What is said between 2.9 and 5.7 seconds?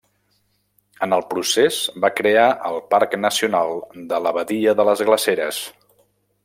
Parc Nacional de la Badia de les Glaceres.